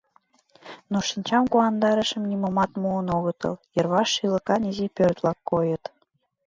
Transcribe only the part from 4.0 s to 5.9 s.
шӱлыкан изи пӧрт-влак койыт.